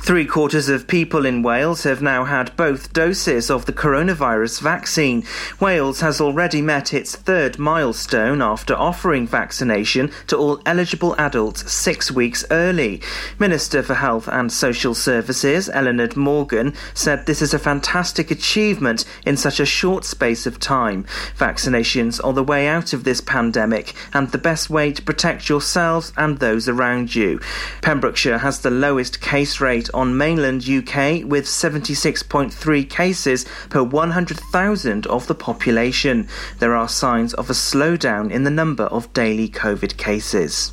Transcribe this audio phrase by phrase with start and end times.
[0.00, 5.22] Three quarters of people in Wales have now had both doses of the coronavirus vaccine.
[5.60, 12.10] Wales has already met its third milestone after offering vaccination to all eligible adults six
[12.10, 13.02] weeks early.
[13.38, 19.36] Minister for Health and Social Services, Eluned Morgan, said this is a fantastic achievement in
[19.36, 21.04] such a short space of time.
[21.36, 26.14] Vaccinations are the way out of this pandemic and the best way to protect yourselves
[26.16, 27.38] and those around you.
[27.82, 35.26] Pembrokeshire has the lowest case rate on mainland UK with 76.3 cases per 100,000 of
[35.26, 36.28] the population.
[36.58, 40.72] There are signs of a slowdown in the number of daily COVID cases.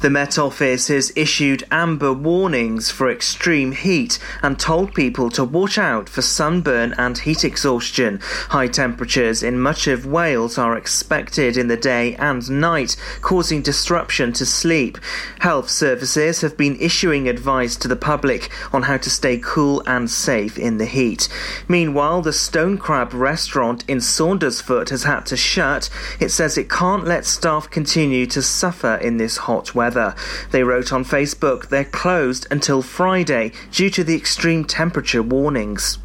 [0.00, 5.76] The Met Office has issued amber warnings for extreme heat and told people to watch
[5.76, 8.20] out for sunburn and heat exhaustion.
[8.50, 14.32] High temperatures in much of Wales are expected in the day and night, causing disruption
[14.34, 14.98] to sleep.
[15.40, 20.08] Health services have been issuing advice to the public on how to stay cool and
[20.08, 21.28] safe in the heat.
[21.66, 25.90] Meanwhile, the Stone Crab restaurant in Saundersfoot has had to shut.
[26.20, 30.14] It says it can't let staff continue to suffer in this hot weather weather.
[30.50, 35.98] They wrote on Facebook they're closed until Friday due to the extreme temperature warnings.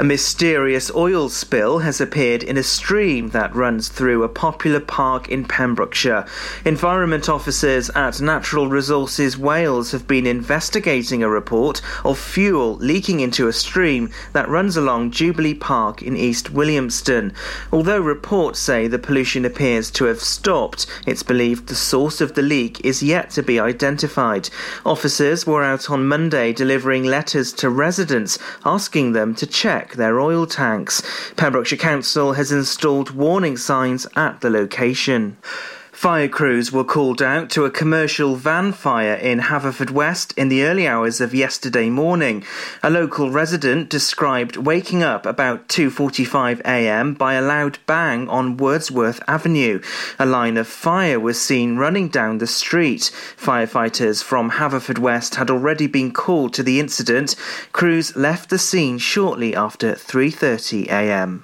[0.00, 5.28] A mysterious oil spill has appeared in a stream that runs through a popular park
[5.28, 6.24] in Pembrokeshire.
[6.64, 13.48] Environment officers at Natural Resources Wales have been investigating a report of fuel leaking into
[13.48, 17.34] a stream that runs along Jubilee Park in East Williamston.
[17.72, 22.42] Although reports say the pollution appears to have stopped, it's believed the source of the
[22.42, 24.48] leak is yet to be identified.
[24.86, 30.20] Officers were out on Monday delivering letters to residents asking them to check check their
[30.20, 31.02] oil tanks.
[31.36, 35.36] Pembrokeshire Council has installed warning signs at the location.
[35.98, 40.86] Fire crews were called out to a commercial van fire in Haverfordwest in the early
[40.86, 42.44] hours of yesterday morning.
[42.84, 47.14] A local resident described waking up about 2:45 a.m.
[47.14, 49.80] by a loud bang on Wordsworth Avenue.
[50.20, 53.10] A line of fire was seen running down the street.
[53.36, 57.34] Firefighters from Haverfordwest had already been called to the incident.
[57.72, 61.42] Crews left the scene shortly after 3:30 a.m.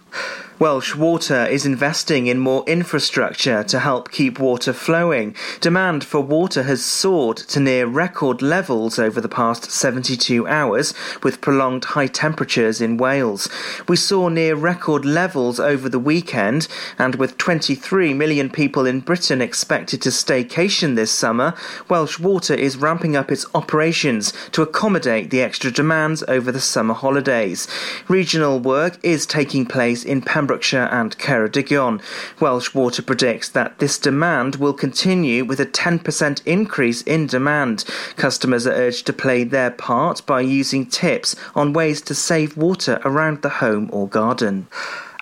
[0.60, 5.34] Welsh Water is investing in more infrastructure to help keep water flowing.
[5.60, 10.94] Demand for water has soared to near record levels over the past 72 hours,
[11.24, 13.48] with prolonged high temperatures in Wales.
[13.88, 16.68] We saw near record levels over the weekend,
[17.00, 21.54] and with 23 million people in Britain expected to staycation this summer,
[21.88, 26.94] Welsh Water is ramping up its operations to accommodate the extra demands over the summer
[26.94, 27.66] holidays.
[28.06, 32.00] Regional work is taking place in Pembrokeshire Pembrokeshire and Ceredigion.
[32.38, 37.84] Welsh Water predicts that this demand will continue with a 10% increase in demand.
[38.14, 43.00] Customers are urged to play their part by using tips on ways to save water
[43.04, 44.68] around the home or garden.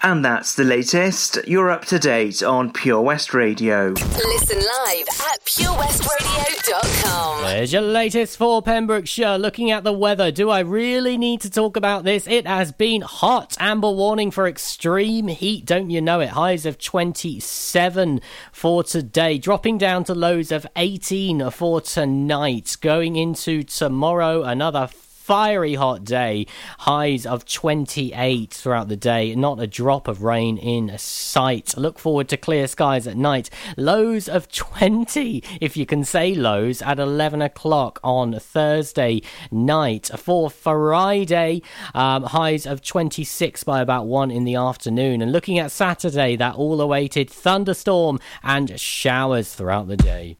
[0.05, 1.39] And that's the latest.
[1.47, 3.91] You're up to date on Pure West Radio.
[3.91, 7.45] Listen live at purewestradio.com.
[7.45, 9.39] There's your latest for Pembrokeshire.
[9.39, 12.27] Looking at the weather, do I really need to talk about this?
[12.27, 13.57] It has been hot.
[13.61, 15.67] Amber warning for extreme heat.
[15.67, 16.31] Don't you know it?
[16.31, 18.21] Highs of 27
[18.51, 22.77] for today, dropping down to lows of 18 for tonight.
[22.81, 24.89] Going into tomorrow, another
[25.23, 26.45] fiery hot day,
[26.81, 31.77] highs of 28 throughout the day, not a drop of rain in sight.
[31.77, 36.83] Look forward to clear skies at night, lows of 20, if you can say lows,
[36.83, 39.23] at 11 o'clock on Thursday
[39.53, 40.11] night.
[40.17, 41.63] For Friday,
[41.95, 45.23] um, highs of 26 by about 1 in the afternoon.
[45.23, 50.37] And looking at Saturday, that all awaited thunderstorm and showers throughout the day.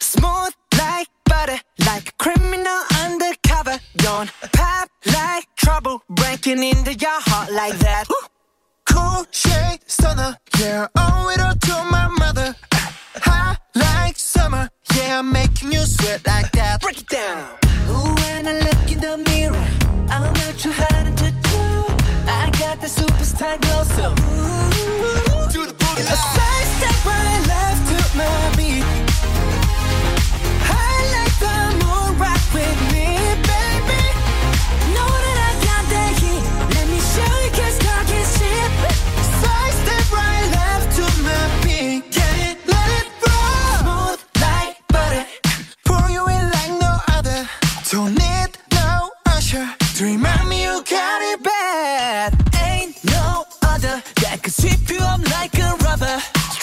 [0.00, 3.78] Smooth like butter, like a criminal undercover.
[3.96, 8.06] Don't pop like trouble, breaking into your heart like that.
[8.86, 12.54] Cool shade stunner, yeah, owe it all to my mother.
[13.26, 16.80] Hot like summer, yeah, I'm making you sweat like that.
[16.80, 17.58] Break it down.
[17.88, 19.66] Ooh, when I look in the mirror,
[20.10, 21.60] I'm not too hard to do.
[22.26, 26.02] I got the superstar glow, so ooh, do the booty.
[26.02, 29.03] A side step right left to my beat.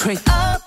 [0.02, 0.61] straight up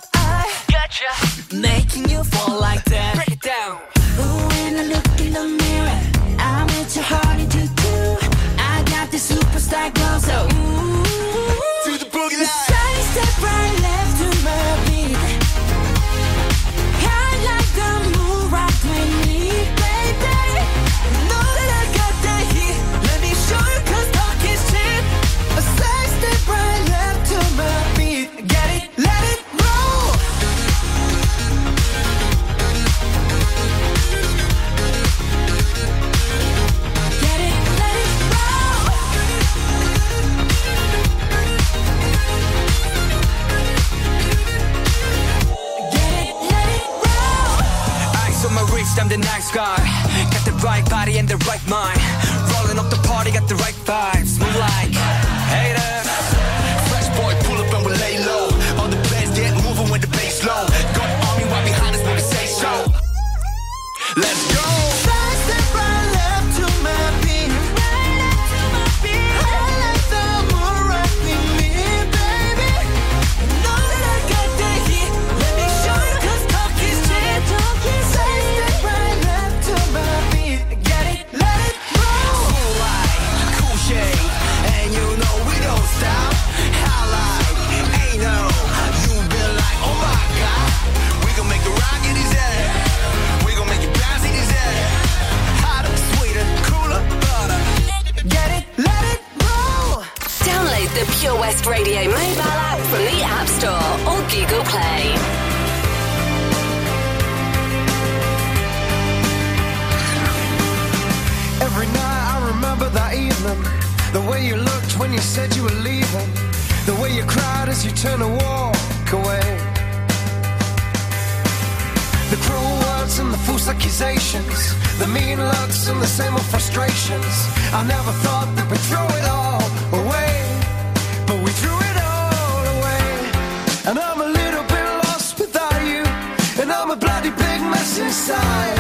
[137.45, 138.79] big mess inside.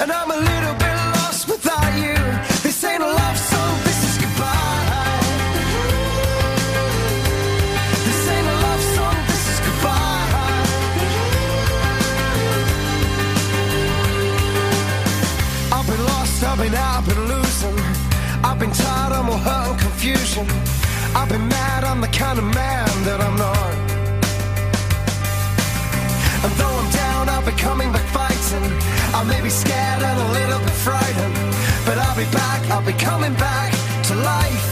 [0.00, 2.18] And I'm a little bit lost without you.
[2.64, 4.80] This ain't a love song, this is goodbye.
[8.06, 10.24] This ain't a love song, this is goodbye.
[15.76, 17.78] I've been lost, I've been out, I've been losing.
[18.48, 20.46] I've been tired, I'm all hurt and confusion.
[21.18, 23.72] I've been mad, I'm the kind of man that I'm not.
[26.44, 26.71] And though
[29.22, 31.36] I may be scared and a little bit frightened,
[31.86, 33.70] but I'll be back, I'll be coming back
[34.08, 34.66] to life.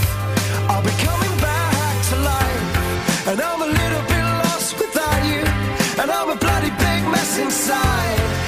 [0.69, 3.29] I'll be coming back to life.
[3.29, 5.47] And I'm a little bit lost without you.
[6.02, 8.39] And I'm a bloody big mess inside.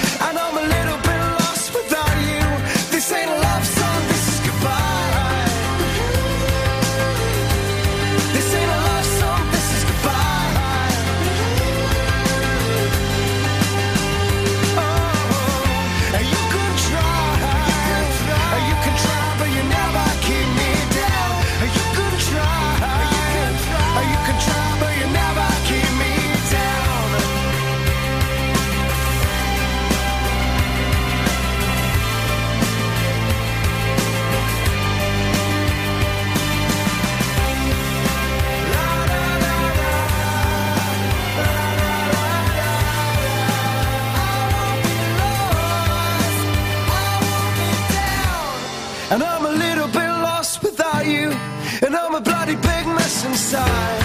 [53.51, 54.02] Mess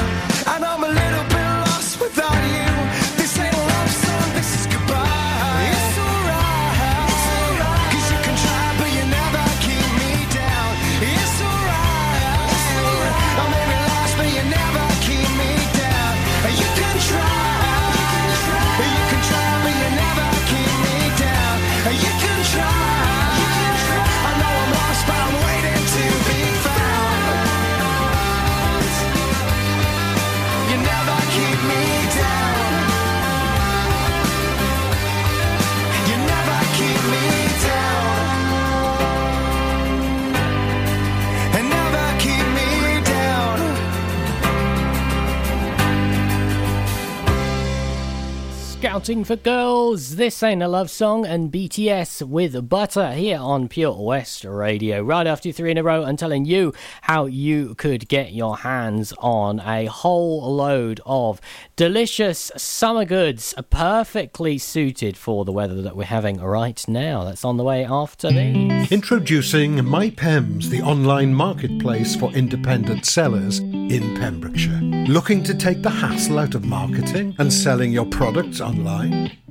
[49.07, 50.17] Scouting for Girls.
[50.17, 55.01] This ain't a love song, and BTS with Butter here on Pure West Radio.
[55.01, 56.73] Right after three in a row, and telling you
[57.03, 61.39] how you could get your hands on a whole load of
[61.77, 67.23] delicious summer goods, perfectly suited for the weather that we're having right now.
[67.23, 68.91] That's on the way after these.
[68.91, 74.81] Introducing MyPems, the online marketplace for independent sellers in Pembrokeshire.
[75.07, 78.96] Looking to take the hassle out of marketing and selling your products online?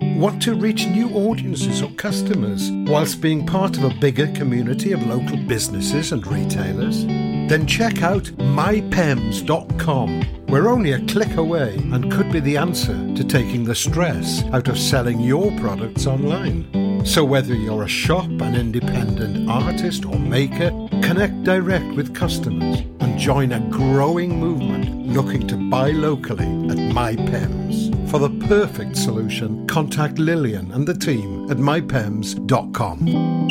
[0.00, 5.06] Want to reach new audiences or customers whilst being part of a bigger community of
[5.06, 7.04] local businesses and retailers?
[7.04, 10.22] Then check out mypems.com.
[10.48, 14.68] We're only a click away and could be the answer to taking the stress out
[14.68, 17.04] of selling your products online.
[17.04, 20.70] So whether you're a shop, an independent artist or maker,
[21.02, 27.95] connect direct with customers and join a growing movement looking to buy locally at MyPems.
[28.10, 33.46] For the perfect solution, contact Lillian and the team at mypems.com.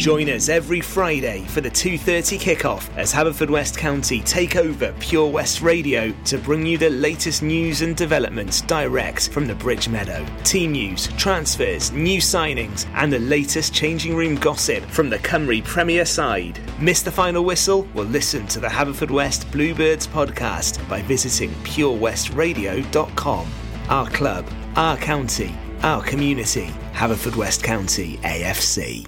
[0.00, 5.60] Join us every Friday for the 2:30 kickoff as Haverfordwest County take over Pure West
[5.60, 10.24] Radio to bring you the latest news and developments direct from the Bridge Meadow.
[10.44, 16.06] Team news, transfers, new signings, and the latest changing room gossip from the Cymru Premier
[16.06, 16.58] side.
[16.80, 17.86] Miss the final whistle?
[17.92, 23.46] Well, listen to the Haverfordwest Bluebirds podcast by visiting purewestradio.com.
[23.90, 26.70] Our club, our county, our community.
[26.92, 29.04] Haverfordwest County AFC.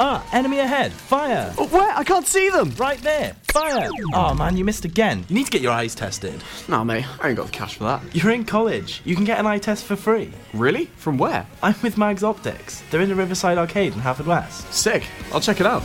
[0.00, 0.92] Ah, enemy ahead!
[0.92, 1.54] Fire!
[1.56, 1.96] Oh, where?
[1.96, 2.70] I can't see them!
[2.70, 3.36] Right there!
[3.44, 3.88] Fire!
[4.12, 5.24] Oh man, you missed again.
[5.28, 6.42] You need to get your eyes tested.
[6.66, 8.02] Nah, mate, I ain't got the cash for that.
[8.12, 9.02] You're in college.
[9.04, 10.32] You can get an eye test for free.
[10.52, 10.86] Really?
[10.96, 11.46] From where?
[11.62, 12.82] I'm with Mags Optics.
[12.90, 14.72] They're in the Riverside Arcade in Haverfordwest.
[14.72, 15.04] Sick.
[15.32, 15.84] I'll check it out.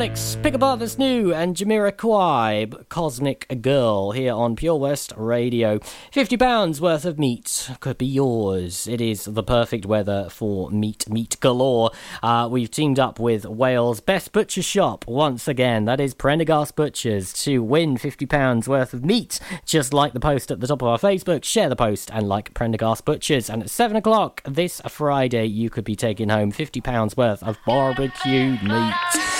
[0.00, 5.78] Sonics, Pick Above this new, and Jamiroquai, Cosmic Girl, here on Pure West Radio.
[5.78, 8.86] £50 worth of meat could be yours.
[8.86, 11.90] It is the perfect weather for meat, meat galore.
[12.22, 17.34] Uh, we've teamed up with Wales' best butcher shop once again, that is Prendergast Butchers,
[17.44, 19.38] to win £50 worth of meat.
[19.66, 22.54] Just like the post at the top of our Facebook, share the post, and like
[22.54, 23.50] Prendergast Butchers.
[23.50, 28.56] And at 7 o'clock this Friday, you could be taking home £50 worth of barbecue
[28.62, 29.39] meat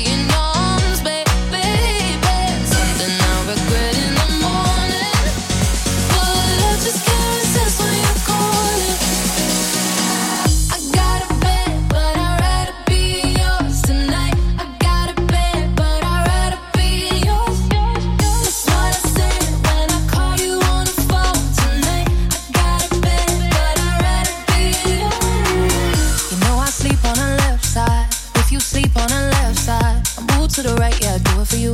[30.63, 31.71] to the right, yeah, I do it for you.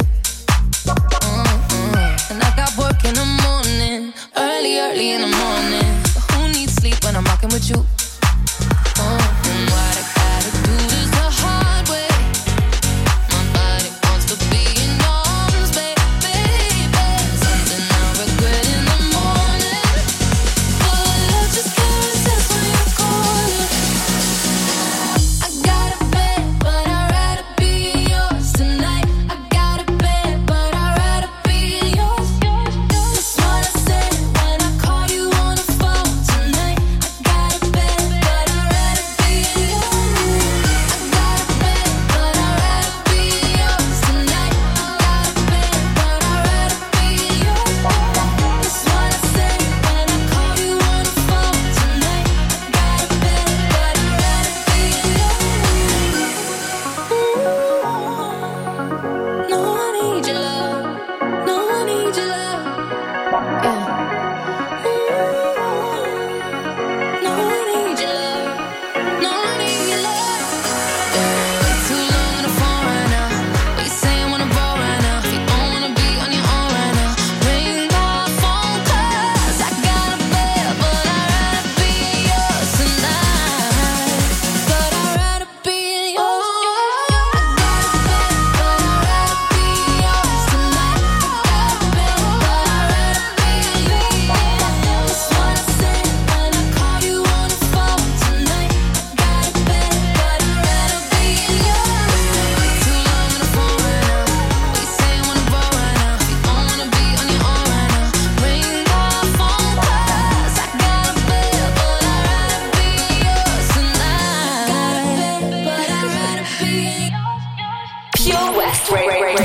[0.88, 2.34] Mm-hmm.
[2.34, 6.07] And I got work in the morning, early, early in the morning.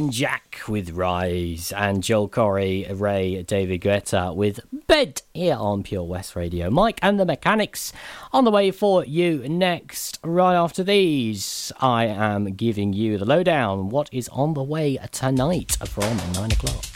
[0.00, 6.04] and Jack with Rise, and Joel Corry, Raye, David Guetta with Bed here on Pure
[6.04, 6.70] West Radio.
[6.70, 7.92] Mike and the Mechanics
[8.32, 10.18] on the way for you next.
[10.24, 13.90] Right after these, I am giving you the lowdown.
[13.90, 16.89] What is on the way tonight from 9 o'clock?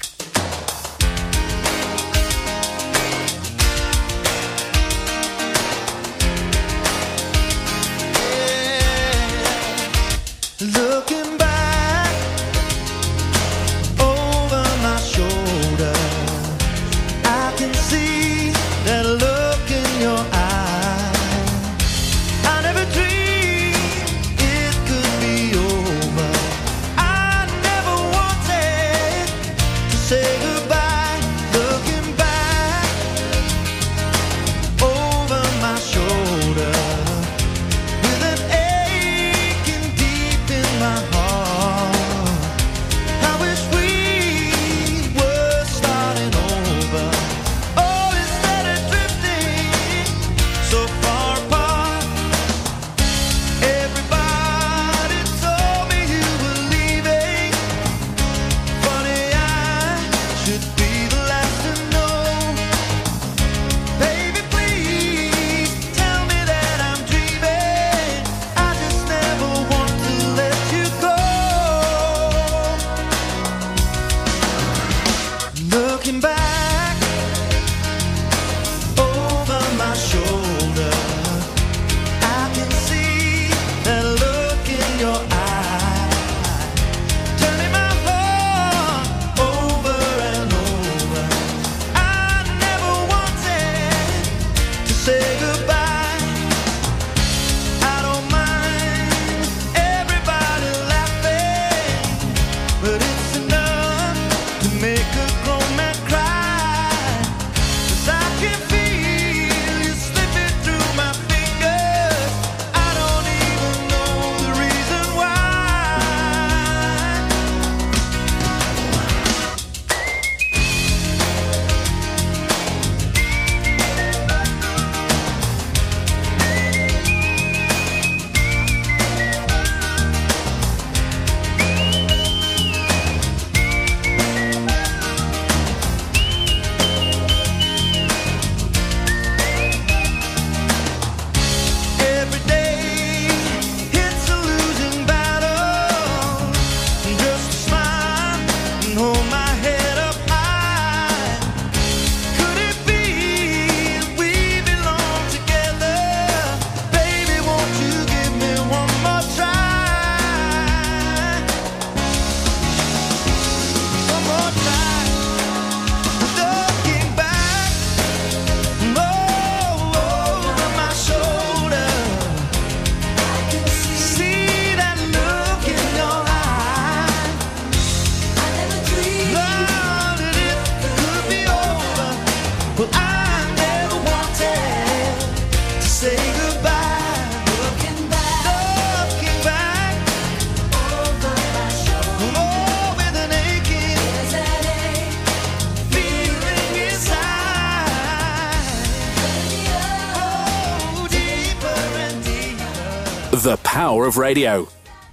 [204.04, 204.68] Power of radio.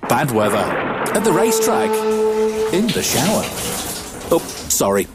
[0.09, 0.57] Bad weather.
[1.15, 1.89] At the racetrack.
[2.73, 3.43] In the shower.
[4.33, 5.07] Oh, sorry.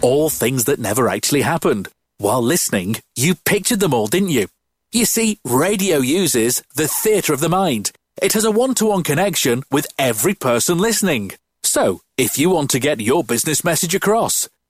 [0.00, 1.86] All things that never actually happened.
[2.18, 4.48] While listening, you pictured them all, didn't you?
[4.90, 7.92] You see, radio uses the theatre of the mind.
[8.20, 11.30] It has a one to one connection with every person listening.
[11.62, 14.48] So, if you want to get your business message across,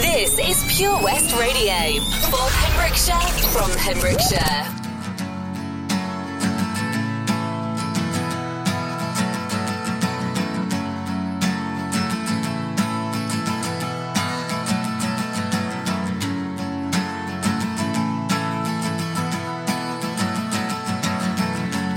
[0.00, 2.00] This is Pure West Radio
[2.30, 3.18] for Pembrokeshire
[3.50, 4.68] from Pembrokeshire.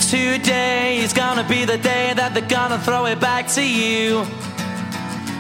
[0.10, 4.26] Today is gonna be the day that they're gonna throw it back to you.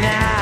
[0.00, 0.39] Now.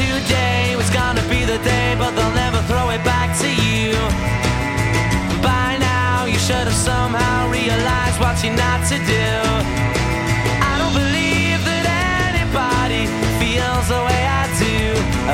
[0.00, 3.92] Today was gonna be the day, but they'll never throw it back to you.
[5.42, 9.28] By now, you should have somehow realized what you're not to do.
[10.70, 11.84] I don't believe that
[12.32, 13.02] anybody
[13.40, 14.78] feels the way I do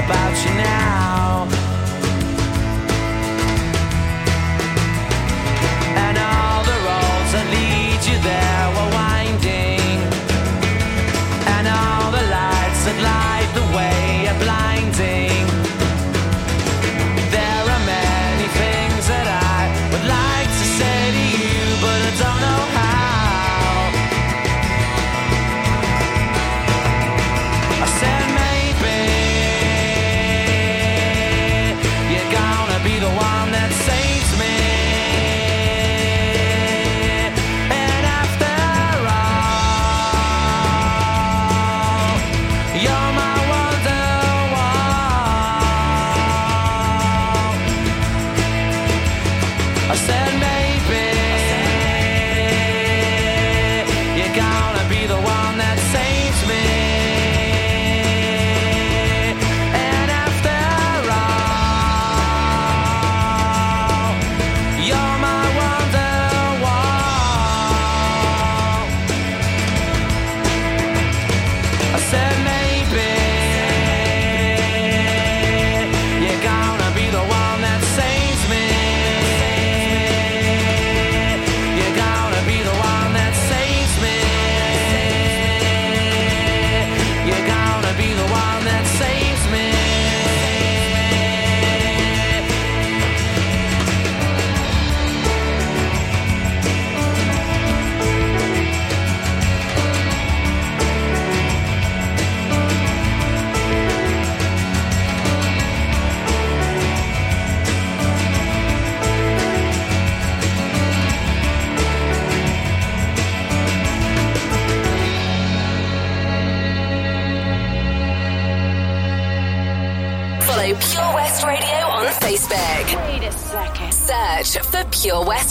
[0.02, 1.55] about you now.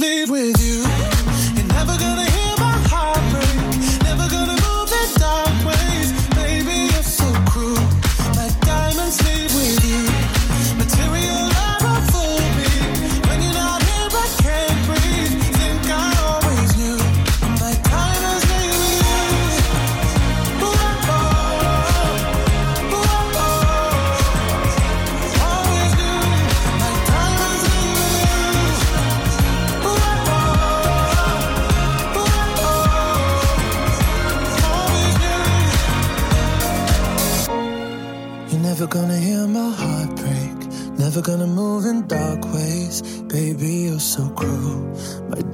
[0.00, 0.85] leave with you.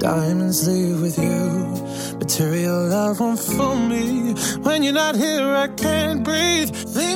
[0.03, 2.17] Diamonds leave with you.
[2.19, 4.33] Material love won't fool me.
[4.65, 6.75] When you're not here, I can't breathe.
[6.75, 7.12] Think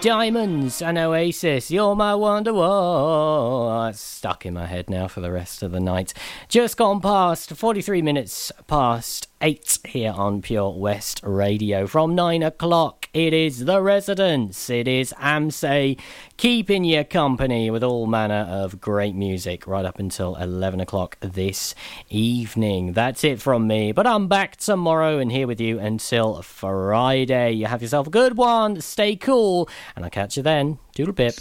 [0.00, 1.72] Diamonds, and Oasis.
[1.72, 3.82] You're my wonder wall.
[3.82, 6.14] That's stuck in my head now for the rest of the night.
[6.48, 11.86] Just gone past 43 minutes past 8 here on Pure West Radio.
[11.86, 15.98] From 9 o'clock, it is The Residence, It is AMSA
[16.36, 21.74] keeping you company with all manner of great music right up until 11 o'clock this
[22.10, 22.94] evening.
[22.94, 27.52] That's it from me, but I'm back tomorrow and here with you until Friday.
[27.52, 28.80] You have yourself a good one.
[28.80, 30.78] Stay cool, and I'll catch you then.
[30.94, 31.34] Doodle pip.